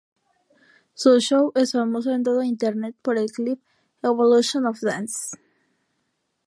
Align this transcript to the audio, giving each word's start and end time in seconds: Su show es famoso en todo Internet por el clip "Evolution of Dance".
Su 0.95 1.19
show 1.19 1.51
es 1.53 1.73
famoso 1.73 2.09
en 2.09 2.23
todo 2.23 2.41
Internet 2.41 2.95
por 3.03 3.19
el 3.19 3.31
clip 3.31 3.61
"Evolution 4.01 4.65
of 4.65 4.81
Dance". 4.81 5.37